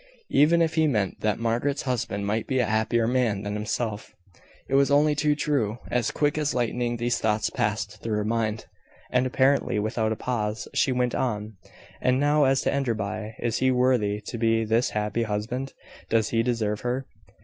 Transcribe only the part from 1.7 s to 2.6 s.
husband might be